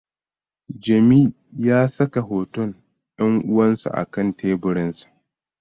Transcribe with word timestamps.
Jami 0.83 1.21
ya 1.67 1.79
saka 1.95 2.19
hoton 2.27 2.69
yan 3.17 3.33
uwansa 3.49 3.87
a 4.01 4.03
kan 4.13 4.27
teburinsa. 4.37 5.07